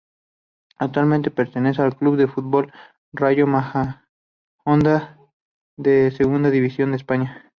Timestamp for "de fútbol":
2.17-2.73